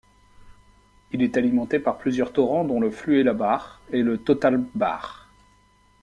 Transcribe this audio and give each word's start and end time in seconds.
Il 1.11 1.21
est 1.21 1.37
alimenté 1.37 1.77
par 1.77 1.99
plusieurs 1.99 2.33
torrents 2.33 2.65
dont 2.65 2.79
le 2.79 2.89
Flüelabach 2.89 3.81
et 3.91 4.01
le 4.01 4.17
Totalpbach. 4.17 5.27